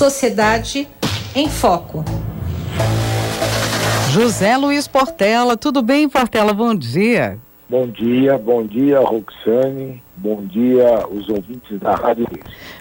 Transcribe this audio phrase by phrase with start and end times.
[0.00, 0.88] Sociedade
[1.34, 2.02] em Foco.
[4.08, 6.54] José Luiz Portela, tudo bem, Portela?
[6.54, 7.38] Bom dia.
[7.70, 10.02] Bom dia, bom dia, Roxane.
[10.16, 12.26] Bom dia, os ouvintes da Rádio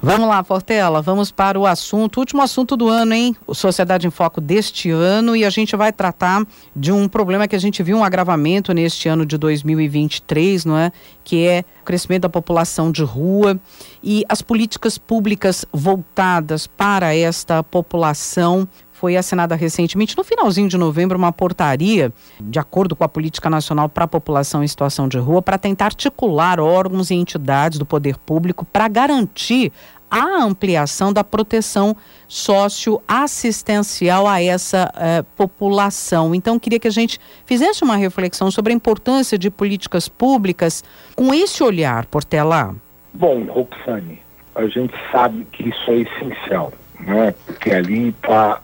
[0.00, 3.34] Vamos lá, Portela, vamos para o assunto, último assunto do ano, hein?
[3.46, 6.46] O Sociedade em Foco deste ano e a gente vai tratar
[6.76, 10.92] de um problema que a gente viu um agravamento neste ano de 2023, não é?
[11.24, 13.58] Que é o crescimento da população de rua
[14.02, 18.68] e as políticas públicas voltadas para esta população
[19.04, 23.86] foi assinada recentemente, no finalzinho de novembro, uma portaria, de acordo com a Política Nacional
[23.86, 28.16] para a População em Situação de Rua, para tentar articular órgãos e entidades do poder
[28.16, 29.70] público para garantir
[30.10, 31.94] a ampliação da proteção
[32.26, 36.34] socioassistencial a essa eh, população.
[36.34, 40.82] Então, queria que a gente fizesse uma reflexão sobre a importância de políticas públicas
[41.14, 42.74] com esse olhar, Portela.
[43.12, 44.22] Bom, Roxane,
[44.54, 47.34] a gente sabe que isso é essencial, né?
[47.44, 48.62] porque ali está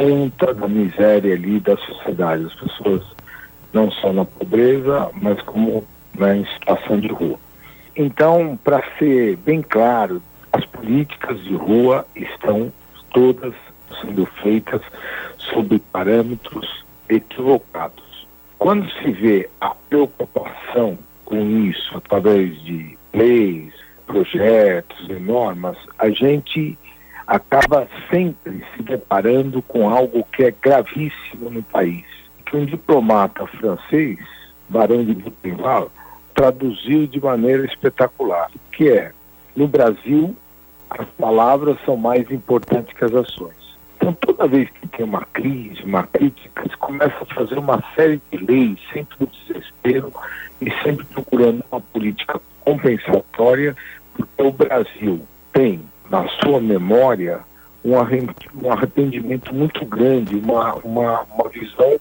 [0.00, 2.46] ponta da miséria ali da sociedade.
[2.46, 3.02] As pessoas
[3.72, 5.84] não só na pobreza, mas como
[6.18, 7.38] né, em situação de rua.
[7.94, 12.72] Então, para ser bem claro, as políticas de rua estão
[13.12, 13.52] todas
[14.00, 14.80] sendo feitas
[15.36, 18.26] sob parâmetros equivocados.
[18.58, 23.72] Quando se vê a preocupação com isso através de leis,
[24.06, 26.78] projetos e normas, a gente
[27.30, 32.04] acaba sempre se deparando com algo que é gravíssimo no país.
[32.44, 34.18] Que um diplomata francês,
[34.68, 35.92] Barão de Butenval,
[36.34, 39.12] traduziu de maneira espetacular, que é,
[39.54, 40.34] no Brasil,
[40.90, 43.78] as palavras são mais importantes que as ações.
[43.96, 48.20] Então, toda vez que tem uma crise, uma crítica, se começa a fazer uma série
[48.32, 50.12] de leis, sempre no desespero
[50.60, 53.76] e sempre procurando uma política compensatória,
[54.14, 55.20] porque o Brasil
[55.52, 57.40] tem na sua memória
[57.84, 57.96] um
[58.70, 61.98] arrependimento muito grande, uma, uma, uma visão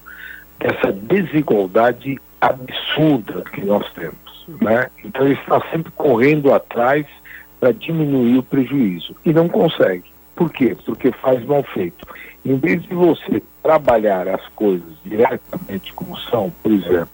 [0.60, 4.18] dessa desigualdade absurda que nós temos.
[4.62, 4.90] Né?
[5.06, 7.06] Então ele está sempre correndo atrás
[7.60, 10.06] para diminuir o prejuízo e não consegue.
[10.36, 10.76] Por quê?
[10.86, 12.06] Porque faz mal feito.
[12.46, 17.10] Em vez de você trabalhar as coisas diretamente como são, por exemplo,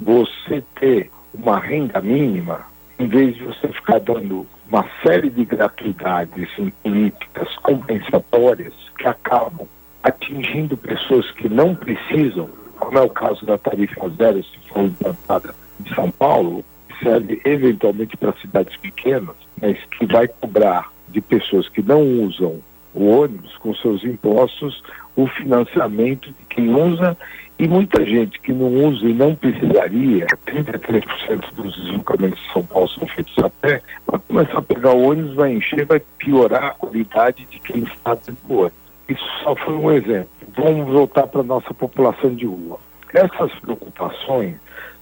[0.00, 2.66] você ter uma renda mínima,
[2.98, 9.66] em vez de você ficar dando uma série de gratuidades em políticas compensatórias que acabam
[10.02, 15.54] atingindo pessoas que não precisam, como é o caso da tarifa zero, se for implantada
[15.80, 16.64] em São Paulo,
[17.02, 22.60] serve eventualmente para cidades pequenas, mas que vai cobrar de pessoas que não usam
[22.94, 24.82] o ônibus com seus impostos
[25.14, 27.16] o financiamento de quem usa
[27.62, 32.88] e muita gente que não usa e não precisaria, 33% dos deslocamentos de São Paulo
[32.88, 36.70] são feitos a pé, vai começar a pegar o ônibus, vai encher, vai piorar a
[36.70, 38.78] qualidade de quem está dentro do ônibus.
[39.08, 40.28] Isso só foi um exemplo.
[40.56, 42.80] Vamos voltar para a nossa população de rua.
[43.14, 44.56] Essas preocupações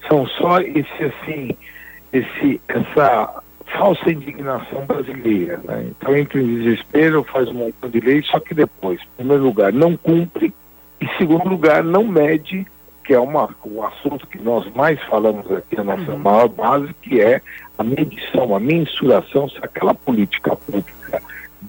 [0.07, 1.57] são só esse assim,
[2.13, 5.63] esse, essa falsa indignação brasileira.
[5.65, 5.93] Né?
[5.93, 9.73] Então entra em desespero, faz um montão de lei, só que depois, em primeiro lugar,
[9.73, 10.53] não cumpre
[11.01, 12.67] e, segundo lugar, não mede,
[13.05, 16.19] que é uma, o assunto que nós mais falamos aqui, a nossa uhum.
[16.19, 17.41] maior base, que é
[17.79, 21.23] a medição, a mensuração, se aquela política pública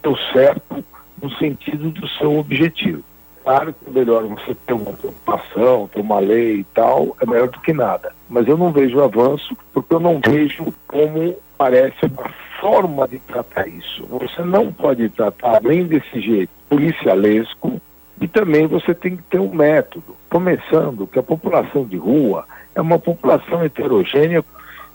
[0.04, 0.84] deu certo
[1.22, 3.04] no sentido do seu objetivo.
[3.44, 7.50] Claro que é melhor você ter uma preocupação, ter uma lei e tal, é melhor
[7.50, 8.14] do que nada.
[8.30, 13.68] Mas eu não vejo avanço, porque eu não vejo como parece uma forma de tratar
[13.68, 14.06] isso.
[14.06, 17.81] Você não pode tratar, além desse jeito, policialesco,
[18.22, 20.16] e também você tem que ter um método.
[20.30, 22.46] Começando que a população de rua
[22.76, 24.46] é uma população heterogênea.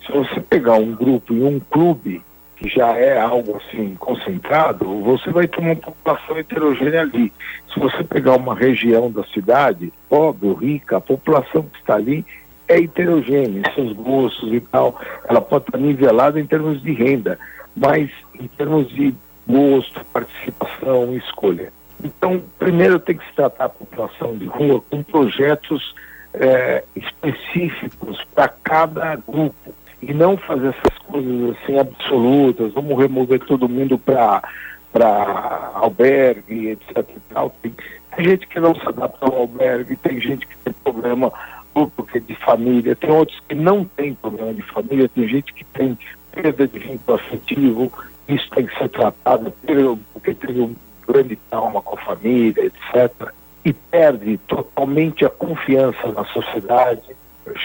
[0.06, 2.22] Se você pegar um grupo em um clube,
[2.56, 7.32] que já é algo assim concentrado, você vai ter uma população heterogênea ali.
[7.74, 12.24] Se você pegar uma região da cidade, pobre ou rica, a população que está ali
[12.68, 15.00] é heterogênea, seus gostos e tal.
[15.28, 17.38] Ela pode estar nivelada em termos de renda,
[17.76, 18.08] mas
[18.38, 19.12] em termos de
[19.46, 21.75] gosto, participação e escolha.
[22.02, 25.94] Então, primeiro tem que se tratar a população de rua com projetos
[26.34, 33.68] é, específicos para cada grupo e não fazer essas coisas assim absolutas, vamos remover todo
[33.68, 34.42] mundo para
[34.92, 37.04] para albergue, etc.
[37.60, 37.74] Tem,
[38.16, 41.30] tem, gente que não se adapta ao albergue, tem gente que tem problema
[41.94, 45.98] porque de família, tem outros que não têm problema de família, tem gente que tem
[46.32, 47.92] perda de vínculo afetivo,
[48.26, 49.52] isso tem que ser tratado
[50.14, 50.74] porque tem um
[51.06, 53.30] grande trauma com a família, etc.
[53.64, 57.16] E perde totalmente a confiança na sociedade,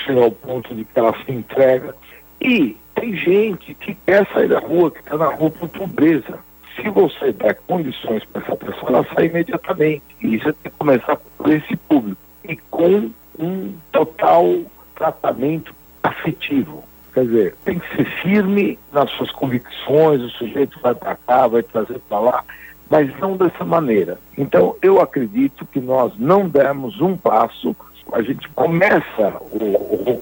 [0.05, 1.95] chega ao ponto de que ela se entrega.
[2.39, 6.39] E tem gente que quer sair da rua, que está na rua por pobreza.
[6.75, 10.03] se você der condições para essa pessoa, ela sai imediatamente.
[10.21, 12.21] E isso tem que começar por esse público.
[12.47, 14.47] E com um total
[14.95, 15.73] tratamento
[16.03, 16.83] afetivo.
[17.13, 21.61] Quer dizer, tem que ser firme nas suas convicções, o sujeito vai para cá, vai
[21.61, 22.43] trazer para lá,
[22.91, 24.19] mas não dessa maneira.
[24.37, 27.73] Então, eu acredito que nós não demos um passo,
[28.11, 30.21] a gente começa o, o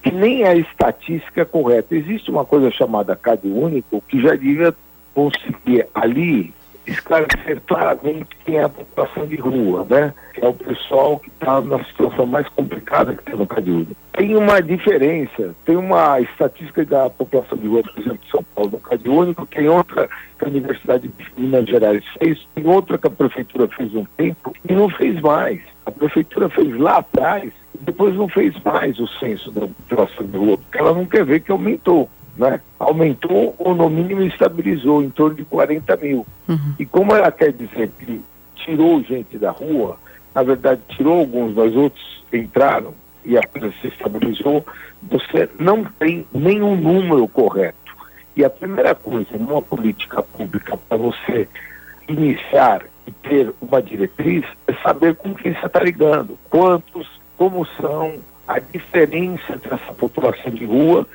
[0.00, 1.96] que nem a estatística é correta.
[1.96, 4.72] Existe uma coisa chamada CAD único que já devia
[5.12, 6.54] conseguir ali
[6.86, 10.12] esclarecer claramente quem é a população de rua, né?
[10.40, 13.94] É o pessoal que está na situação mais complicada que tem no Cadiúdo.
[14.12, 18.72] Tem uma diferença, tem uma estatística da população de rua, por exemplo, de São Paulo,
[18.72, 20.08] no Cadiúdo, Único, tem outra
[20.38, 24.54] que a Universidade de Minas Gerais fez, tem outra que a Prefeitura fez um tempo
[24.68, 25.60] e não fez mais.
[25.84, 30.36] A Prefeitura fez lá atrás e depois não fez mais o censo da população de
[30.36, 32.60] rua, porque ela não quer ver que aumentou né?
[32.78, 36.26] aumentou ou no mínimo estabilizou em torno de 40 mil.
[36.48, 36.74] Uhum.
[36.78, 38.20] E como ela quer dizer que
[38.56, 39.98] tirou gente da rua,
[40.34, 42.94] na verdade tirou alguns, mas outros entraram
[43.24, 44.64] e a coisa se estabilizou,
[45.02, 47.76] você não tem nenhum número correto.
[48.34, 51.48] E a primeira coisa numa política pública para você
[52.08, 58.14] iniciar e ter uma diretriz é saber com quem você está ligando, quantos, como são,
[58.46, 61.06] a diferença dessa população de rua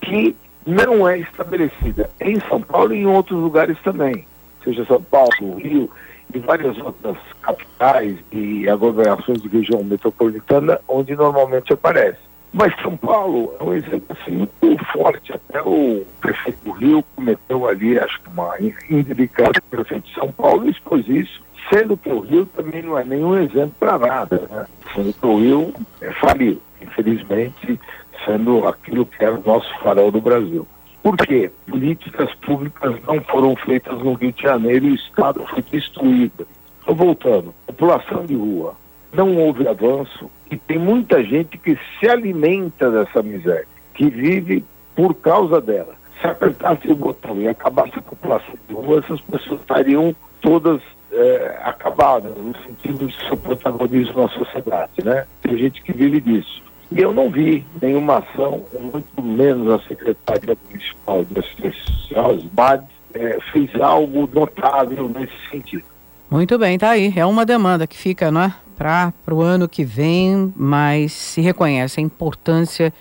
[0.00, 4.26] que não é estabelecida em São Paulo e em outros lugares também,
[4.64, 5.88] seja São Paulo, Rio
[6.34, 12.18] e várias outras capitais e aglomerações de região metropolitana onde normalmente aparece.
[12.52, 15.32] Mas São Paulo é um exemplo assim, muito forte.
[15.32, 18.54] Até o prefeito do Rio cometeu ali, acho que uma
[18.90, 23.38] indelicada prefeito de São Paulo expôs isso, sendo que o Rio também não é nenhum
[23.38, 24.66] exemplo para nada, né?
[24.94, 26.60] sendo que o Rio é, faliu.
[26.80, 27.80] Infelizmente,
[28.26, 30.66] sendo aquilo que era o nosso farol do Brasil.
[31.02, 31.50] Por quê?
[31.68, 36.46] Políticas públicas não foram feitas no Rio de Janeiro e o Estado foi destruído.
[36.80, 37.54] Estou voltando.
[37.66, 38.74] População de rua.
[39.12, 44.64] Não houve avanço e tem muita gente que se alimenta dessa miséria, que vive
[44.96, 45.94] por causa dela.
[46.20, 50.82] Se apertasse o botão e acabasse a população de rua, essas pessoas estariam todas
[51.12, 55.24] é, acabadas, no sentido de seu protagonismo na sociedade, né?
[55.40, 56.62] Tem gente que vive disso.
[56.90, 62.42] E eu não vi nenhuma ação, muito menos a Secretaria Municipal de Assistência Social, as
[62.44, 62.84] BAD,
[63.14, 65.84] é, fez algo notável nesse sentido.
[66.30, 67.12] Muito bem, tá aí.
[67.16, 68.54] É uma demanda que fica, não é?
[68.76, 72.92] Para o ano que vem, mas se reconhece a importância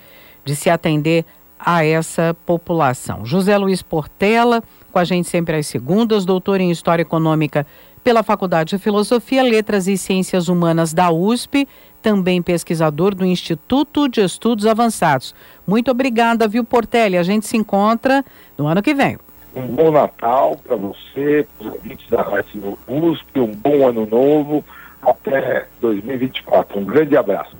[0.43, 1.25] de se atender
[1.59, 3.25] a essa população.
[3.25, 7.65] José Luiz Portela, com a gente sempre às segundas, doutor em História Econômica
[8.05, 11.67] pela Faculdade de Filosofia, Letras e Ciências Humanas da USP,
[12.03, 15.33] também pesquisador do Instituto de Estudos Avançados.
[15.65, 17.17] Muito obrigada, viu, Portelli?
[17.17, 18.23] A gente se encontra
[18.55, 19.17] no ano que vem.
[19.55, 24.63] Um bom Natal para você, para os ouvintes da Rádio USP, um bom ano novo,
[25.01, 26.79] até 2024.
[26.79, 27.57] Um grande abraço.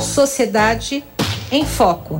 [0.00, 1.04] Sociedade
[1.52, 2.18] em Foco.